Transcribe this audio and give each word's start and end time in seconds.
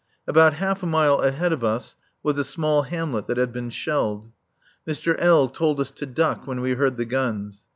About 0.25 0.55
half 0.55 0.81
a 0.81 0.87
mile 0.87 1.19
ahead 1.19 1.53
of 1.53 1.63
us 1.63 1.95
was 2.23 2.35
a 2.39 2.43
small 2.43 2.81
hamlet 2.81 3.27
that 3.27 3.37
had 3.37 3.51
been 3.53 3.69
shelled. 3.69 4.31
Mr. 4.87 5.15
L. 5.19 5.47
told 5.47 5.79
us 5.79 5.91
to 5.91 6.07
duck 6.07 6.47
when 6.47 6.59
we 6.61 6.71
heard 6.73 6.97
the 6.97 7.05
guns. 7.05 7.67